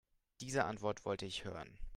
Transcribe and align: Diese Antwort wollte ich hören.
Diese 0.39 0.65
Antwort 0.65 1.05
wollte 1.05 1.27
ich 1.27 1.43
hören. 1.45 1.77